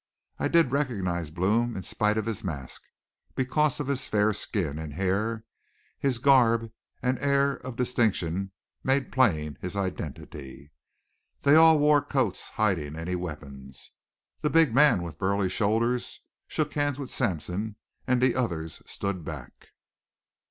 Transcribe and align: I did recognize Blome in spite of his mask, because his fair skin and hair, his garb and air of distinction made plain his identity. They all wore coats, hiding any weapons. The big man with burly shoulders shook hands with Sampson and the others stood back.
I 0.39 0.47
did 0.47 0.71
recognize 0.71 1.29
Blome 1.29 1.75
in 1.77 1.83
spite 1.83 2.17
of 2.17 2.25
his 2.25 2.43
mask, 2.43 2.81
because 3.35 3.77
his 3.77 4.07
fair 4.07 4.33
skin 4.33 4.79
and 4.79 4.95
hair, 4.95 5.43
his 5.99 6.17
garb 6.17 6.71
and 7.03 7.19
air 7.19 7.53
of 7.57 7.75
distinction 7.75 8.51
made 8.83 9.11
plain 9.11 9.59
his 9.61 9.75
identity. 9.75 10.71
They 11.43 11.53
all 11.53 11.77
wore 11.77 12.01
coats, 12.03 12.49
hiding 12.49 12.95
any 12.95 13.13
weapons. 13.15 13.91
The 14.41 14.49
big 14.49 14.73
man 14.73 15.03
with 15.03 15.19
burly 15.19 15.49
shoulders 15.49 16.21
shook 16.47 16.73
hands 16.73 16.97
with 16.97 17.11
Sampson 17.11 17.75
and 18.07 18.23
the 18.23 18.33
others 18.33 18.81
stood 18.87 19.23
back. 19.23 19.67